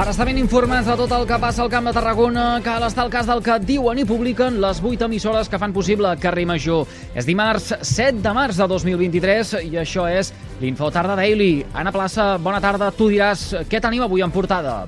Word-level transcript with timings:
Per 0.00 0.06
estar 0.08 0.24
ben 0.24 0.38
informats 0.40 0.86
de 0.88 0.94
tot 0.96 1.10
el 1.12 1.26
que 1.28 1.36
passa 1.36 1.60
al 1.60 1.68
Camp 1.68 1.84
de 1.84 1.92
Tarragona, 1.92 2.44
cal 2.64 2.86
estar 2.86 3.02
al 3.04 3.10
cas 3.12 3.26
del 3.28 3.42
que 3.44 3.58
diuen 3.68 3.98
i 4.00 4.06
publiquen 4.08 4.56
les 4.62 4.80
8 4.80 5.04
emissores 5.04 5.50
que 5.52 5.60
fan 5.60 5.74
possible 5.76 6.14
Carrer 6.22 6.46
Major. 6.48 6.88
És 7.12 7.28
dimarts 7.28 7.68
7 7.74 8.24
de 8.24 8.32
març 8.32 8.56
de 8.56 8.70
2023 8.72 9.52
i 9.60 9.76
això 9.82 10.08
és 10.08 10.32
l'Info 10.62 10.88
Tarda 10.88 11.20
Daily. 11.20 11.66
Anna 11.76 11.92
Plaça, 11.92 12.30
bona 12.40 12.64
tarda. 12.64 12.88
Tu 12.96 13.12
diràs 13.12 13.44
què 13.68 13.84
tenim 13.84 14.08
avui 14.08 14.24
en 14.24 14.32
portada. 14.32 14.86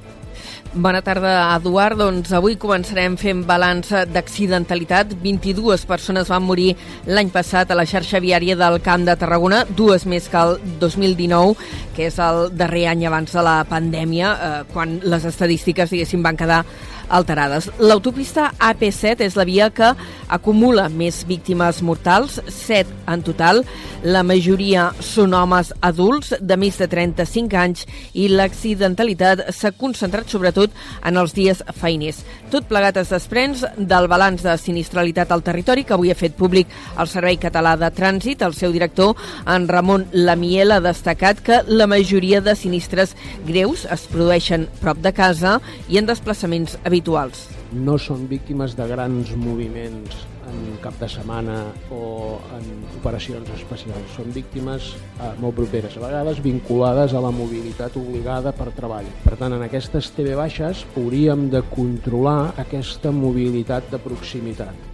Bona 0.73 1.03
tarda, 1.05 1.33
Eduard. 1.57 1.99
Doncs 2.01 2.33
avui 2.33 2.57
començarem 2.61 3.19
fent 3.21 3.43
balanç 3.49 3.91
d'accidentalitat. 4.13 5.13
22 5.23 5.85
persones 5.89 6.31
van 6.33 6.47
morir 6.47 6.71
l'any 7.07 7.29
passat 7.35 7.71
a 7.71 7.77
la 7.79 7.85
xarxa 7.89 8.23
viària 8.25 8.57
del 8.57 8.81
Camp 8.85 9.05
de 9.05 9.17
Tarragona, 9.21 9.65
dues 9.69 10.07
més 10.09 10.31
que 10.33 10.41
el 10.41 10.57
2019, 10.81 11.57
que 11.97 12.09
és 12.09 12.19
el 12.23 12.49
darrer 12.57 12.87
any 12.93 13.05
abans 13.07 13.33
de 13.33 13.45
la 13.45 13.59
pandèmia, 13.69 14.33
eh, 14.33 14.65
quan 14.73 14.99
les 15.05 15.29
estadístiques, 15.29 15.91
diguéssim, 15.91 16.23
van 16.23 16.41
quedar 16.41 16.65
alterades. 17.09 17.71
L'autopista 17.79 18.51
AP7 18.59 19.25
és 19.27 19.37
la 19.37 19.47
via 19.49 19.71
que 19.71 19.93
acumula 20.33 20.89
més 20.89 21.23
víctimes 21.29 21.83
mortals, 21.83 22.41
7 22.49 23.03
en 23.13 23.23
total. 23.23 23.63
La 24.03 24.25
majoria 24.27 24.89
són 24.99 25.35
homes 25.39 25.71
adults 25.81 26.33
de 26.41 26.57
més 26.59 26.79
de 26.81 26.89
35 26.91 27.59
anys 27.59 27.85
i 28.19 28.27
l'accidentalitat 28.33 29.45
s'ha 29.55 29.71
concentrat 29.79 30.31
sobretot 30.31 30.73
en 31.07 31.21
els 31.21 31.37
dies 31.37 31.63
feiners. 31.79 32.23
Tot 32.51 32.67
plegat 32.69 32.99
es 32.99 33.13
desprens 33.13 33.63
del 33.77 34.09
balanç 34.11 34.43
de 34.43 34.57
sinistralitat 34.59 35.31
al 35.31 35.45
territori 35.47 35.85
que 35.87 35.95
avui 35.95 36.11
ha 36.11 36.19
fet 36.19 36.35
públic 36.39 36.73
el 36.99 37.09
Servei 37.09 37.39
Català 37.41 37.77
de 37.79 37.93
Trànsit. 37.95 38.43
El 38.43 38.57
seu 38.59 38.73
director, 38.75 39.15
en 39.47 39.69
Ramon 39.69 40.09
Lamiel, 40.13 40.73
ha 40.73 40.81
destacat 40.83 41.41
que 41.45 41.63
la 41.69 41.87
majoria 41.87 42.41
de 42.41 42.57
sinistres 42.59 43.15
greus 43.47 43.87
es 43.87 44.09
produeixen 44.11 44.67
prop 44.81 44.99
de 45.03 45.13
casa 45.15 45.59
i 45.89 46.01
en 46.01 46.11
desplaçaments 46.11 46.79
habituals 46.83 46.92
habituals. 46.93 47.47
No 47.73 47.97
són 47.97 48.27
víctimes 48.29 48.77
de 48.77 48.85
grans 48.91 49.33
moviments 49.41 50.27
en 50.51 50.77
cap 50.83 50.99
de 51.01 51.09
setmana 51.09 51.63
o 51.95 52.37
en 52.59 52.69
operacions 52.99 53.49
especials. 53.57 54.13
Són 54.19 54.29
víctimes 54.35 54.93
eh, 54.93 55.33
molt 55.41 55.57
properes, 55.57 55.97
a 55.97 56.05
vegades 56.05 56.43
vinculades 56.45 57.17
a 57.17 57.25
la 57.25 57.33
mobilitat 57.33 57.97
obligada 57.97 58.53
per 58.53 58.69
treball. 58.77 59.09
Per 59.25 59.39
tant, 59.41 59.57
en 59.57 59.65
aquestes 59.65 60.13
TV 60.13 60.37
baixes 60.37 60.85
hauríem 60.93 61.49
de 61.55 61.65
controlar 61.73 62.53
aquesta 62.61 63.15
mobilitat 63.15 63.89
de 63.93 64.03
proximitat 64.03 64.92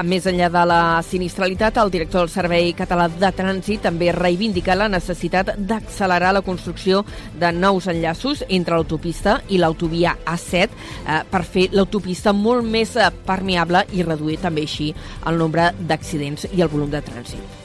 més 0.00 0.24
enllà 0.28 0.48
de 0.52 0.62
la 0.68 0.80
sinistralitat, 1.04 1.76
el 1.76 1.90
director 1.92 2.24
del 2.24 2.32
Servei 2.32 2.72
Català 2.76 3.08
de 3.12 3.28
Trànsit 3.36 3.84
també 3.84 4.08
reivindica 4.16 4.76
la 4.78 4.88
necessitat 4.88 5.52
d'accelerar 5.58 6.32
la 6.32 6.44
construcció 6.46 7.02
de 7.38 7.52
nous 7.52 7.88
enllaços 7.92 8.44
entre 8.48 8.78
l'autopista 8.78 9.40
i 9.52 9.60
l'autovia 9.60 10.16
A7 10.24 10.62
eh, 10.62 11.22
per 11.28 11.42
fer 11.44 11.68
l'autopista 11.76 12.32
molt 12.32 12.64
més 12.64 12.96
eh, 12.96 13.10
permeable 13.26 13.84
i 13.92 14.06
reduir 14.06 14.38
també 14.40 14.64
així 14.64 14.94
el 15.28 15.36
nombre 15.36 15.72
d'accidents 15.78 16.48
i 16.52 16.62
el 16.62 16.72
volum 16.72 16.90
de 16.92 17.02
trànsit. 17.04 17.58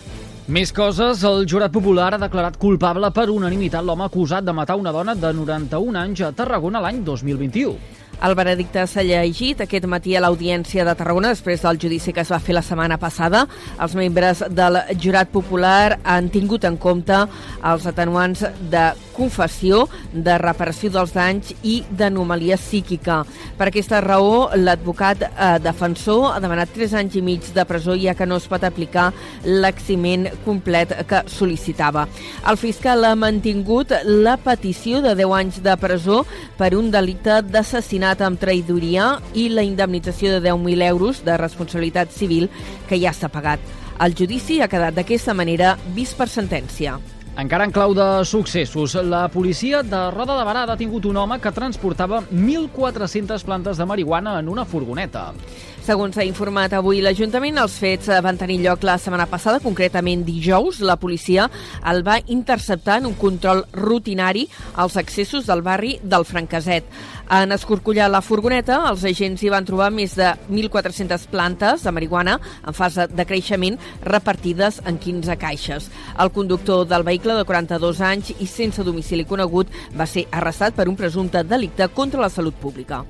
Més 0.47 0.71
coses, 0.71 1.25
el 1.27 1.41
jurat 1.43 1.73
popular 1.75 2.13
ha 2.15 2.19
declarat 2.21 2.55
culpable 2.59 3.09
per 3.11 3.25
unanimitat 3.33 3.83
l'home 3.83 4.05
acusat 4.05 4.45
de 4.47 4.53
matar 4.55 4.77
una 4.79 4.93
dona 4.95 5.15
de 5.15 5.31
91 5.35 5.99
anys 5.99 6.21
a 6.23 6.29
Tarragona 6.31 6.79
l'any 6.79 7.01
2021. 7.03 7.73
El 8.17 8.33
veredicte 8.33 8.81
s'ha 8.89 9.03
llegit 9.05 9.59
aquest 9.61 9.85
matí 9.85 10.15
a 10.17 10.21
l'Audiència 10.23 10.85
de 10.87 10.95
Tarragona 10.97 11.35
després 11.35 11.61
del 11.61 11.77
judici 11.77 12.13
que 12.13 12.23
es 12.23 12.31
va 12.33 12.39
fer 12.41 12.55
la 12.57 12.63
setmana 12.65 12.97
passada. 12.97 13.43
Els 13.77 13.93
membres 13.97 14.41
del 14.49 14.79
jurat 14.97 15.29
popular 15.29 15.99
han 16.03 16.31
tingut 16.33 16.65
en 16.65 16.79
compte 16.81 17.19
els 17.61 17.85
atenuants 17.85 18.41
de 18.71 18.87
confessió, 19.17 19.85
de 20.13 20.37
reparació 20.39 20.91
dels 20.93 21.13
danys 21.15 21.53
i 21.65 21.79
d'anomalia 21.89 22.57
psíquica. 22.59 23.23
Per 23.57 23.67
aquesta 23.69 24.01
raó, 24.05 24.51
l'advocat 24.55 25.25
eh, 25.27 25.49
defensor 25.63 26.31
ha 26.31 26.41
demanat 26.43 26.71
3 26.75 26.93
anys 27.01 27.17
i 27.17 27.23
mig 27.25 27.49
de 27.55 27.65
presó 27.67 27.97
ja 27.97 28.15
que 28.17 28.27
no 28.29 28.37
es 28.37 28.47
pot 28.49 28.63
aplicar 28.63 29.09
l'eximent 29.43 30.27
complet 30.45 30.93
que 31.09 31.23
sol·licitava. 31.31 32.05
El 32.47 32.59
fiscal 32.61 33.05
ha 33.05 33.15
mantingut 33.17 33.93
la 34.05 34.37
petició 34.37 35.01
de 35.01 35.15
10 35.17 35.35
anys 35.41 35.59
de 35.65 35.75
presó 35.81 36.23
per 36.57 36.73
un 36.77 36.91
delicte 36.93 37.41
d'assassinat 37.41 38.21
amb 38.21 38.39
traïdoria 38.39 39.15
i 39.33 39.49
la 39.49 39.65
indemnització 39.65 40.37
de 40.37 40.41
10.000 40.51 40.87
euros 40.91 41.23
de 41.25 41.37
responsabilitat 41.37 42.13
civil 42.13 42.49
que 42.87 43.01
ja 43.01 43.13
s'ha 43.13 43.33
pagat. 43.33 43.59
El 43.99 44.13
judici 44.13 44.61
ha 44.61 44.69
quedat 44.69 44.93
d'aquesta 44.93 45.33
manera 45.33 45.75
vist 45.95 46.17
per 46.17 46.29
sentència. 46.29 46.99
Encara 47.37 47.67
en 47.67 47.71
clau 47.71 47.91
de 47.93 48.25
successos, 48.25 48.95
la 49.05 49.27
policia 49.29 49.83
de 49.85 49.99
Roda 50.09 50.39
de 50.39 50.45
Barà 50.47 50.63
ha 50.65 50.69
detingut 50.71 51.05
un 51.05 51.19
home 51.21 51.35
que 51.37 51.51
transportava 51.53 52.23
1.400 52.31 53.45
plantes 53.45 53.77
de 53.77 53.85
marihuana 53.85 54.39
en 54.39 54.49
una 54.49 54.65
furgoneta. 54.65 55.27
Segons 55.87 56.17
s'ha 56.17 56.25
informat 56.27 56.73
avui 56.75 56.97
l'Ajuntament, 56.99 57.61
els 57.61 57.77
fets 57.79 58.09
van 58.19 58.35
tenir 58.35 58.57
lloc 58.59 58.81
la 58.83 58.97
setmana 58.99 59.23
passada, 59.31 59.61
concretament 59.63 60.25
dijous. 60.27 60.81
La 60.83 60.97
policia 60.99 61.45
el 61.87 62.01
va 62.03 62.17
interceptar 62.27 62.97
en 62.99 63.05
un 63.07 63.13
control 63.15 63.61
rutinari 63.71 64.43
als 64.75 64.97
accessos 64.99 65.47
del 65.47 65.61
barri 65.63 65.93
del 66.03 66.25
Francaset. 66.27 66.83
En 67.31 67.55
escorcollar 67.55 68.09
la 68.11 68.19
furgoneta, 68.19 68.81
els 68.89 69.05
agents 69.07 69.45
hi 69.45 69.53
van 69.53 69.63
trobar 69.63 69.87
més 69.95 70.17
de 70.19 70.33
1.400 70.51 71.23
plantes 71.31 71.87
de 71.87 71.93
marihuana 71.95 72.35
en 72.67 72.75
fase 72.75 73.07
de 73.07 73.25
creixement 73.29 73.79
repartides 74.03 74.81
en 74.83 74.99
15 74.99 75.37
caixes. 75.39 75.87
El 76.19 76.33
conductor 76.35 76.83
del 76.83 77.07
vehicle 77.07 77.39
de 77.39 77.47
42 77.47 78.03
anys 78.03 78.33
i 78.35 78.49
sense 78.51 78.83
domicili 78.83 79.23
conegut 79.23 79.71
va 79.95 80.03
ser 80.03 80.27
arrestat 80.35 80.75
per 80.75 80.89
un 80.91 80.99
presumpte 80.99 81.47
delicte 81.47 81.87
contra 81.95 82.27
la 82.27 82.33
salut 82.33 82.59
pública. 82.59 83.05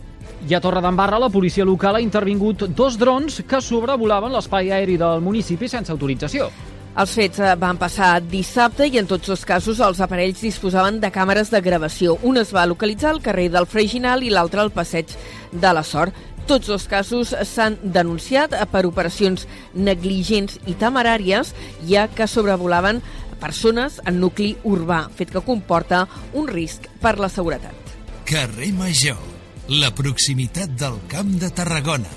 I 0.47 0.53
a 0.53 0.61
Torredembarra, 0.61 1.19
la 1.19 1.29
policia 1.33 1.65
local 1.65 1.97
ha 1.97 2.01
intervingut 2.03 2.67
dos 2.77 2.97
drons 2.97 3.41
que 3.47 3.61
sobrevolaven 3.61 4.31
l'espai 4.31 4.71
aeri 4.71 4.97
del 5.01 5.21
municipi 5.25 5.67
sense 5.67 5.91
autorització. 5.91 6.51
Els 6.97 7.11
fets 7.13 7.41
eh, 7.43 7.51
van 7.61 7.77
passar 7.77 8.15
dissabte 8.25 8.87
i 8.89 8.97
en 8.97 9.05
tots 9.09 9.29
dos 9.29 9.43
casos 9.45 9.81
els 9.85 9.99
aparells 10.01 10.41
disposaven 10.41 10.97
de 11.03 11.11
càmeres 11.13 11.51
de 11.53 11.61
gravació. 11.61 12.15
Un 12.25 12.41
es 12.41 12.53
va 12.55 12.65
localitzar 12.65 13.11
al 13.11 13.21
carrer 13.21 13.51
del 13.53 13.69
Freginal 13.69 14.25
i 14.25 14.31
l'altre 14.33 14.63
al 14.63 14.73
passeig 14.73 15.13
de 15.51 15.75
la 15.77 15.85
Sort. 15.85 16.17
Tots 16.49 16.71
dos 16.71 16.87
casos 16.89 17.35
s'han 17.45 17.77
denunciat 17.83 18.55
per 18.71 18.85
operacions 18.87 19.45
negligents 19.75 20.57
i 20.65 20.77
temeràries, 20.79 21.53
ja 21.85 22.07
que 22.07 22.25
sobrevolaven 22.25 23.03
persones 23.37 24.01
en 24.07 24.21
nucli 24.23 24.55
urbà, 24.65 25.03
fet 25.13 25.35
que 25.35 25.45
comporta 25.45 26.07
un 26.33 26.49
risc 26.49 26.89
per 27.03 27.19
la 27.21 27.29
seguretat. 27.29 27.97
Carrer 28.25 28.73
Major 28.73 29.36
la 29.67 29.89
proximitat 29.91 30.71
del 30.79 30.95
Camp 31.11 31.33
de 31.41 31.49
Tarragona. 31.51 32.07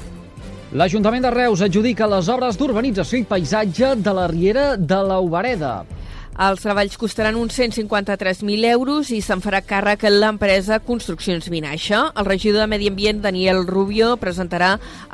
L'Ajuntament 0.70 1.24
de 1.26 1.32
Reus 1.34 1.64
adjudica 1.66 2.06
les 2.06 2.28
obres 2.30 2.54
d'urbanització 2.54 3.18
i 3.18 3.26
paisatge 3.26 3.96
de 3.98 4.12
la 4.14 4.28
Riera 4.30 4.66
de 4.78 4.98
l'Aubereda. 5.08 5.72
Els 6.40 6.62
treballs 6.64 6.94
costaran 6.96 7.36
uns 7.36 7.52
153.000 7.58 8.64
euros 8.70 9.10
i 9.12 9.18
se'n 9.20 9.42
farà 9.44 9.58
càrrec 9.60 10.06
l'empresa 10.08 10.78
Construccions 10.80 11.50
Vinaixa. 11.52 11.98
El 12.16 12.24
regidor 12.24 12.62
de 12.62 12.68
Medi 12.72 12.86
Ambient, 12.88 13.18
Daniel 13.20 13.66
Rubio, 13.68 14.14
presentarà 14.16 14.70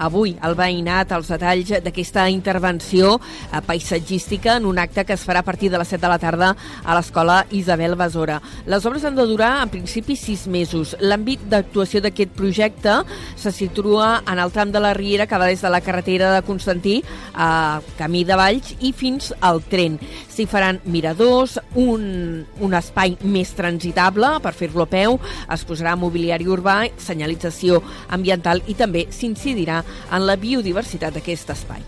avui 0.06 0.36
al 0.46 0.54
veïnat 0.54 1.10
els 1.16 1.26
detalls 1.34 1.72
d'aquesta 1.82 2.28
intervenció 2.30 3.16
eh, 3.18 3.58
paisatgística 3.58 4.54
en 4.60 4.68
un 4.70 4.78
acte 4.78 5.02
que 5.02 5.16
es 5.16 5.24
farà 5.26 5.42
a 5.42 5.48
partir 5.48 5.72
de 5.72 5.80
les 5.82 5.90
7 5.90 6.04
de 6.04 6.12
la 6.12 6.20
tarda 6.22 6.52
a 6.84 6.94
l'escola 6.94 7.40
Isabel 7.50 7.98
Besora. 7.98 8.38
Les 8.70 8.86
obres 8.86 9.02
han 9.02 9.18
de 9.18 9.26
durar, 9.26 9.64
en 9.64 9.74
principi, 9.74 10.14
6 10.14 10.46
mesos. 10.46 10.94
L'àmbit 11.02 11.42
d'actuació 11.50 12.04
d'aquest 12.06 12.38
projecte 12.38 13.00
se 13.34 13.50
situa 13.50 14.20
en 14.30 14.38
el 14.38 14.54
tram 14.54 14.70
de 14.70 14.78
la 14.78 14.94
Riera 14.94 15.26
que 15.26 15.42
va 15.42 15.50
des 15.50 15.66
de 15.66 15.74
la 15.74 15.82
carretera 15.82 16.30
de 16.36 16.46
Constantí 16.46 17.00
a 17.34 17.82
Camí 17.98 18.22
de 18.22 18.38
Valls 18.38 18.76
i 18.78 18.94
fins 18.94 19.34
al 19.40 19.64
tren. 19.66 19.98
S'hi 20.30 20.46
faran 20.46 20.78
miradors 20.86 21.15
miradors, 21.16 21.58
un, 21.74 22.44
un 22.60 22.74
espai 22.76 23.16
més 23.24 23.54
transitable 23.56 24.36
per 24.42 24.52
fer-lo 24.52 24.84
a 24.84 24.86
peu, 24.86 25.18
es 25.52 25.64
posarà 25.64 25.96
mobiliari 25.96 26.46
urbà, 26.46 26.86
senyalització 26.98 27.80
ambiental 28.12 28.60
i 28.68 28.74
també 28.74 29.06
s'incidirà 29.10 29.82
en 30.12 30.26
la 30.26 30.36
biodiversitat 30.36 31.14
d'aquest 31.14 31.50
espai. 31.50 31.80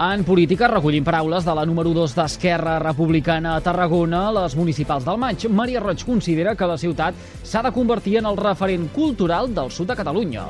En 0.00 0.24
política, 0.24 0.66
recollim 0.66 1.04
paraules 1.04 1.44
de 1.44 1.54
la 1.54 1.66
número 1.66 1.92
2 1.92 2.14
d'Esquerra 2.16 2.78
Republicana 2.80 3.54
a 3.54 3.60
Tarragona, 3.60 4.30
les 4.32 4.56
municipals 4.56 5.04
del 5.04 5.20
maig. 5.20 5.44
Maria 5.50 5.80
Roig 5.80 6.02
considera 6.08 6.56
que 6.56 6.66
la 6.66 6.78
ciutat 6.80 7.14
s'ha 7.44 7.62
de 7.62 7.72
convertir 7.72 8.16
en 8.18 8.26
el 8.26 8.40
referent 8.40 8.88
cultural 8.94 9.52
del 9.54 9.70
sud 9.70 9.92
de 9.92 9.98
Catalunya. 10.00 10.48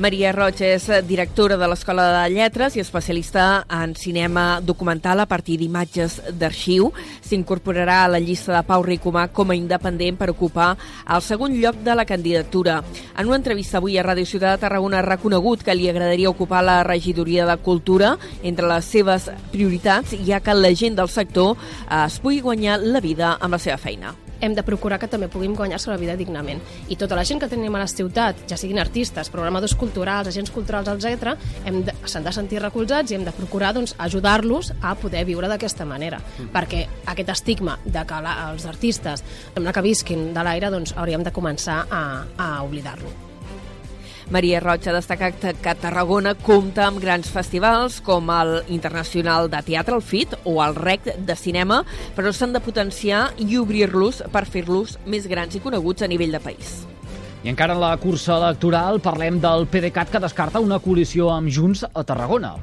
Maria 0.00 0.30
Roig 0.32 0.56
és 0.64 0.86
directora 1.04 1.58
de 1.60 1.66
l'Escola 1.68 2.06
de 2.08 2.20
Lletres 2.32 2.72
i 2.72 2.80
especialista 2.80 3.66
en 3.68 3.90
cinema 3.92 4.62
documental 4.64 5.20
a 5.20 5.26
partir 5.28 5.58
d'imatges 5.60 6.14
d'arxiu. 6.40 6.88
S'incorporarà 7.20 7.98
a 8.04 8.08
la 8.08 8.20
llista 8.22 8.54
de 8.54 8.62
Pau 8.64 8.80
Ricomà 8.86 9.26
com 9.28 9.52
a 9.52 9.58
independent 9.58 10.16
per 10.16 10.30
ocupar 10.32 10.70
el 11.04 11.20
segon 11.20 11.58
lloc 11.60 11.82
de 11.84 11.98
la 11.98 12.08
candidatura. 12.08 12.78
En 13.12 13.28
una 13.28 13.36
entrevista 13.42 13.76
avui 13.76 14.00
a 14.00 14.06
Ràdio 14.06 14.24
Ciutat 14.24 14.56
de 14.56 14.64
Tarragona 14.64 15.02
ha 15.02 15.08
reconegut 15.10 15.66
que 15.66 15.76
li 15.76 15.90
agradaria 15.92 16.32
ocupar 16.32 16.64
la 16.64 16.80
regidoria 16.82 17.44
de 17.44 17.58
Cultura 17.60 18.14
entre 18.42 18.72
les 18.72 18.88
seves 18.88 19.28
prioritats, 19.52 20.16
ja 20.24 20.40
que 20.40 20.56
la 20.56 20.72
gent 20.72 20.96
del 20.96 21.12
sector 21.12 21.60
es 22.06 22.18
pugui 22.24 22.40
guanyar 22.40 22.80
la 22.80 23.04
vida 23.04 23.36
amb 23.36 23.52
la 23.52 23.60
seva 23.60 23.76
feina. 23.76 24.16
Hem 24.40 24.54
de 24.56 24.64
procurar 24.66 24.98
que 25.00 25.08
també 25.10 25.28
puguin 25.28 25.54
guanyar-se 25.56 25.90
la 25.90 25.98
vida 26.00 26.16
dignament. 26.16 26.60
I 26.88 26.98
tota 27.00 27.16
la 27.18 27.24
gent 27.24 27.40
que 27.42 27.48
tenim 27.50 27.74
a 27.74 27.82
la 27.82 27.88
ciutat, 27.90 28.44
ja 28.50 28.58
siguin 28.60 28.80
artistes, 28.82 29.30
programadors 29.32 29.76
culturals, 29.78 30.30
agents 30.30 30.52
culturals, 30.54 30.88
etc., 30.88 31.36
s'han 32.04 32.26
de 32.26 32.34
sentir 32.34 32.62
recolzats 32.62 33.10
i 33.10 33.18
hem 33.18 33.24
de 33.26 33.34
procurar 33.36 33.72
doncs, 33.76 33.94
ajudar-los 33.98 34.72
a 34.80 34.94
poder 34.98 35.24
viure 35.28 35.48
d'aquesta 35.50 35.86
manera. 35.88 36.20
Mm. 36.20 36.52
Perquè 36.54 36.84
aquest 37.14 37.34
estigma 37.36 37.78
de 37.84 38.04
que 38.06 38.20
la, 38.24 38.36
els 38.50 38.66
artistes 38.66 39.24
sembla 39.54 39.74
que 39.74 39.84
visquin 39.86 40.30
de 40.34 40.46
l'aire, 40.46 40.70
doncs 40.72 40.94
hauríem 40.96 41.26
de 41.26 41.34
començar 41.34 41.84
a, 41.90 42.04
a 42.36 42.52
oblidar-lo. 42.66 43.29
Maria 44.30 44.60
Roig 44.62 44.84
ha 44.86 44.92
destacat 44.94 45.42
que 45.58 45.72
Tarragona 45.82 46.36
compta 46.38 46.84
amb 46.86 47.00
grans 47.02 47.26
festivals 47.34 47.96
com 48.06 48.28
el 48.30 48.60
Internacional 48.70 49.50
de 49.50 49.58
Teatre, 49.66 49.96
el 49.98 50.04
FIT, 50.06 50.36
o 50.46 50.60
el 50.62 50.76
REC 50.78 51.08
de 51.26 51.34
Cinema, 51.34 51.80
però 52.14 52.30
s'han 52.30 52.54
de 52.54 52.62
potenciar 52.62 53.24
i 53.42 53.58
obrir-los 53.58 54.22
per 54.30 54.44
fer-los 54.46 55.00
més 55.10 55.26
grans 55.26 55.58
i 55.58 55.62
coneguts 55.64 56.06
a 56.06 56.10
nivell 56.12 56.38
de 56.38 56.42
país. 56.46 56.84
I 57.42 57.50
encara 57.50 57.74
en 57.74 57.82
la 57.82 57.96
cursa 57.98 58.36
electoral 58.36 59.02
parlem 59.02 59.42
del 59.42 59.66
PDeCAT 59.66 60.14
que 60.14 60.22
descarta 60.22 60.62
una 60.62 60.78
coalició 60.78 61.32
amb 61.34 61.50
Junts 61.50 61.82
a 61.90 62.06
Tarragona. 62.06 62.54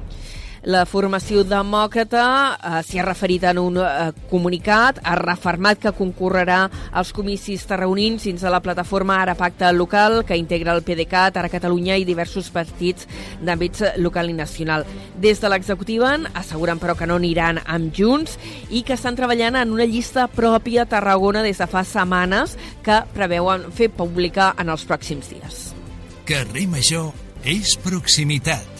La 0.68 0.82
formació 0.84 1.46
demòcrata 1.48 2.22
eh, 2.52 2.80
s'hi 2.84 3.00
ha 3.00 3.06
referit 3.06 3.46
en 3.48 3.60
un 3.62 3.78
eh, 3.80 4.10
comunicat, 4.28 4.98
ha 5.00 5.14
refermat 5.16 5.80
que 5.80 5.94
concorrerà 5.96 6.66
als 6.92 7.14
comicis 7.16 7.64
tarragonins 7.70 8.26
dins 8.28 8.44
de 8.44 8.52
la 8.52 8.60
plataforma 8.60 9.22
Ara 9.22 9.38
Pacte 9.40 9.72
Local, 9.72 10.26
que 10.28 10.36
integra 10.36 10.76
el 10.76 10.84
PDeCAT, 10.84 11.40
Ara 11.40 11.54
Catalunya 11.54 11.96
i 11.96 12.04
diversos 12.04 12.52
partits 12.52 13.08
d'àmbits 13.40 13.96
local 14.04 14.28
i 14.28 14.36
nacional. 14.36 14.84
Des 15.16 15.40
de 15.40 15.48
l'executiva 15.54 16.18
asseguren 16.36 16.84
però 16.84 16.98
que 17.00 17.08
no 17.08 17.16
aniran 17.16 17.62
amb 17.64 17.96
Junts 17.96 18.36
i 18.68 18.84
que 18.84 19.00
estan 19.00 19.16
treballant 19.16 19.56
en 19.56 19.72
una 19.72 19.88
llista 19.88 20.28
pròpia 20.28 20.84
a 20.84 20.92
Tarragona 20.92 21.48
des 21.48 21.64
de 21.64 21.72
fa 21.72 21.86
setmanes 21.88 22.58
que 22.84 23.06
preveuen 23.16 23.70
fer 23.72 23.88
pública 23.88 24.52
en 24.60 24.76
els 24.76 24.84
pròxims 24.84 25.32
dies. 25.32 25.70
Carrer 26.28 26.68
Major 26.68 27.14
és 27.48 27.78
proximitat. 27.80 28.77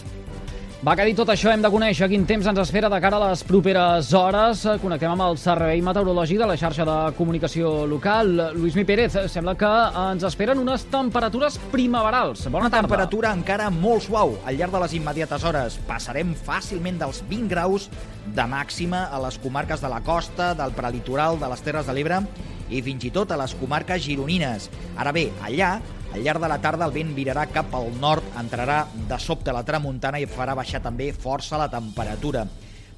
Va, 0.78 0.92
que 0.94 1.02
dit 1.08 1.16
tot 1.18 1.26
això, 1.32 1.50
hem 1.50 1.58
de 1.64 1.68
conèixer 1.74 2.06
quin 2.06 2.22
temps 2.22 2.46
ens 2.46 2.58
espera 2.62 2.86
de 2.92 2.98
cara 3.02 3.18
a 3.18 3.30
les 3.32 3.40
properes 3.42 4.12
hores. 4.14 4.60
Connectem 4.78 5.10
amb 5.10 5.24
el 5.24 5.38
Servei 5.42 5.80
Meteorològic 5.82 6.38
de 6.38 6.46
la 6.46 6.54
xarxa 6.60 6.84
de 6.86 6.94
comunicació 7.18 7.72
local. 7.90 8.30
Lluís 8.54 8.76
Mi 8.78 8.84
Pérez, 8.86 9.16
sembla 9.32 9.56
que 9.58 9.72
ens 10.04 10.22
esperen 10.28 10.62
unes 10.62 10.84
temperatures 10.86 11.58
primaverals. 11.72 12.44
Bona 12.46 12.68
Una 12.68 12.70
tarda. 12.70 12.86
temperatura 12.86 13.34
encara 13.34 13.66
molt 13.74 14.06
suau 14.06 14.36
al 14.46 14.54
llarg 14.60 14.70
de 14.78 14.84
les 14.84 14.94
immediates 15.00 15.48
hores. 15.50 15.80
Passarem 15.90 16.30
fàcilment 16.46 17.02
dels 17.02 17.24
20 17.26 17.50
graus 17.50 17.90
de 18.30 18.46
màxima 18.46 19.08
a 19.10 19.18
les 19.26 19.42
comarques 19.42 19.82
de 19.82 19.90
la 19.90 20.00
costa, 20.00 20.54
del 20.54 20.70
prelitoral, 20.78 21.40
de 21.42 21.48
les 21.48 21.60
Terres 21.60 21.90
de 21.90 21.92
l'Ebre 21.98 22.22
i 22.70 22.82
fins 22.86 23.02
i 23.02 23.10
tot 23.10 23.32
a 23.32 23.36
les 23.40 23.54
comarques 23.58 23.98
gironines. 24.06 24.70
Ara 24.96 25.10
bé, 25.10 25.32
allà 25.42 25.80
al 26.14 26.22
llarg 26.24 26.40
de 26.40 26.48
la 26.48 26.60
tarda 26.62 26.86
el 26.88 26.94
vent 26.94 27.10
virarà 27.16 27.44
cap 27.52 27.74
al 27.76 27.90
nord, 28.00 28.24
entrarà 28.40 28.80
de 29.10 29.18
sobte 29.20 29.52
la 29.52 29.64
tramuntana 29.66 30.20
i 30.20 30.26
farà 30.30 30.54
baixar 30.56 30.80
també 30.84 31.10
força 31.12 31.60
la 31.60 31.68
temperatura. 31.72 32.46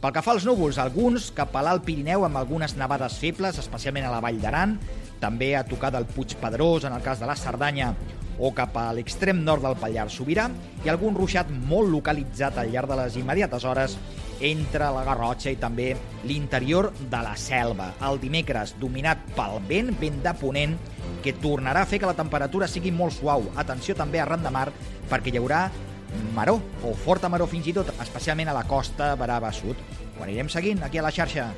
Pel 0.01 0.15
que 0.17 0.23
fa 0.25 0.33
als 0.33 0.47
núvols, 0.49 0.79
alguns 0.81 1.29
cap 1.37 1.53
a 1.59 1.65
l'Alt 1.67 1.85
Pirineu 1.85 2.25
amb 2.25 2.39
algunes 2.41 2.73
nevades 2.79 3.19
febles, 3.21 3.59
especialment 3.61 4.07
a 4.09 4.15
la 4.15 4.23
Vall 4.25 4.39
d'Aran, 4.41 4.79
també 5.21 5.51
a 5.57 5.67
tocar 5.69 5.91
del 5.93 6.07
Puig 6.09 6.39
Pedrós, 6.41 6.87
en 6.89 6.95
el 6.97 7.03
cas 7.05 7.21
de 7.21 7.29
la 7.29 7.37
Cerdanya, 7.37 7.91
o 8.41 8.55
cap 8.57 8.79
a 8.81 8.87
l'extrem 8.97 9.43
nord 9.45 9.67
del 9.67 9.77
Pallars 9.77 10.17
Sobirà, 10.17 10.47
i 10.87 10.89
algun 10.89 11.19
ruixat 11.19 11.51
molt 11.53 11.93
localitzat 11.93 12.57
al 12.57 12.73
llarg 12.73 12.89
de 12.89 12.97
les 13.03 13.19
immediates 13.21 13.67
hores 13.69 13.99
entre 14.41 14.89
la 14.95 15.05
Garrotxa 15.05 15.53
i 15.53 15.59
també 15.61 15.93
l'interior 16.29 16.91
de 16.99 17.23
la 17.25 17.37
selva. 17.37 17.91
El 18.09 18.21
dimecres, 18.23 18.75
dominat 18.81 19.23
pel 19.37 19.59
vent, 19.69 19.93
vent 20.01 20.21
de 20.25 20.35
ponent, 20.41 20.77
que 21.25 21.37
tornarà 21.37 21.85
a 21.85 21.89
fer 21.89 22.01
que 22.01 22.09
la 22.09 22.17
temperatura 22.17 22.69
sigui 22.69 22.93
molt 22.93 23.17
suau. 23.19 23.51
Atenció 23.61 23.97
també 23.97 24.21
arran 24.21 24.45
de 24.45 24.53
mar, 24.55 24.69
perquè 25.11 25.35
hi 25.35 25.41
haurà 25.41 25.67
maró, 26.35 26.61
o 26.83 26.95
forta 26.95 27.29
maró 27.29 27.47
fins 27.47 27.69
i 27.71 27.75
tot, 27.77 27.93
especialment 28.03 28.51
a 28.51 28.57
la 28.57 28.65
costa 28.69 29.15
Brava 29.19 29.53
Sud. 29.53 29.77
Ho 30.19 30.25
anirem 30.25 30.49
seguint 30.49 30.83
aquí 30.83 30.99
a 30.99 31.07
la 31.07 31.13
xarxa. 31.15 31.51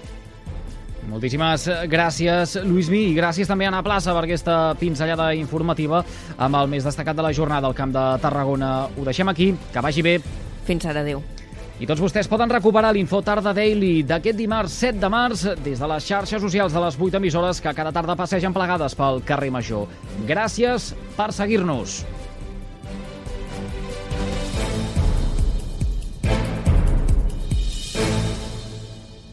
Moltíssimes 1.10 1.66
gràcies, 1.90 2.54
Lluís 2.62 2.88
Mi, 2.92 3.08
i 3.10 3.16
gràcies 3.16 3.50
també 3.50 3.66
a 3.66 3.72
Anna 3.72 3.82
Plaça 3.82 4.14
per 4.14 4.22
aquesta 4.22 4.76
pinzellada 4.78 5.32
informativa 5.34 6.04
amb 6.38 6.60
el 6.60 6.70
més 6.70 6.86
destacat 6.86 7.18
de 7.18 7.26
la 7.26 7.34
jornada 7.34 7.66
al 7.66 7.74
Camp 7.74 7.94
de 7.94 8.06
Tarragona. 8.22 8.72
Ho 8.86 9.06
deixem 9.08 9.28
aquí, 9.32 9.50
que 9.74 9.82
vagi 9.82 10.06
bé. 10.06 10.20
Fins 10.62 10.86
ara, 10.86 11.02
adeu. 11.02 11.24
I 11.80 11.86
tots 11.88 12.02
vostès 12.02 12.28
poden 12.28 12.52
recuperar 12.52 12.92
l'Info 12.92 13.22
Tarda 13.24 13.54
Daily 13.56 14.02
d'aquest 14.06 14.36
dimarts 14.38 14.74
7 14.84 15.00
de 15.00 15.08
març 15.12 15.44
des 15.64 15.80
de 15.80 15.88
les 15.88 16.04
xarxes 16.06 16.42
socials 16.42 16.74
de 16.76 16.82
les 16.84 16.98
8 17.00 17.16
emissores 17.18 17.62
que 17.64 17.72
cada 17.74 17.92
tarda 17.92 18.18
passegen 18.18 18.52
plegades 18.52 18.94
pel 18.98 19.22
carrer 19.24 19.50
Major. 19.50 19.88
Gràcies 20.28 20.92
per 21.16 21.32
seguir-nos. 21.32 22.02